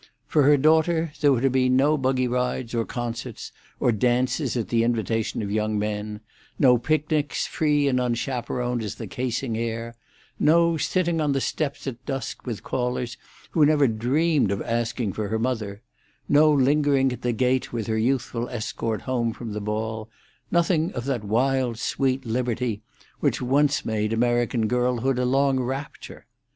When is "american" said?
24.13-24.67